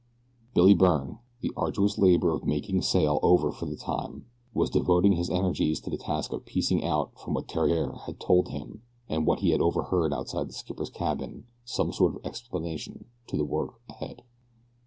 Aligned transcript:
Billy 0.55 0.73
Byrne, 0.73 1.19
the 1.41 1.51
arduous 1.55 1.99
labor 1.99 2.31
of 2.31 2.43
making 2.43 2.81
sail 2.81 3.19
over 3.21 3.51
for 3.51 3.67
the 3.67 3.75
time, 3.75 4.25
was 4.51 4.71
devoting 4.71 5.11
his 5.13 5.29
energies 5.29 5.79
to 5.81 5.91
the 5.91 5.97
task 5.99 6.33
of 6.33 6.43
piecing 6.43 6.83
out 6.83 7.11
from 7.19 7.35
what 7.35 7.47
Theriere 7.47 7.91
had 8.07 8.19
told 8.19 8.47
him 8.47 8.81
and 9.07 9.27
what 9.27 9.41
he 9.41 9.51
had 9.51 9.61
overheard 9.61 10.11
outside 10.11 10.49
the 10.49 10.53
skipper's 10.53 10.89
cabin 10.89 11.45
some 11.65 11.93
sort 11.93 12.15
of 12.15 12.25
explanation 12.25 13.09
of 13.31 13.37
the 13.37 13.45
work 13.45 13.79
ahead. 13.89 14.23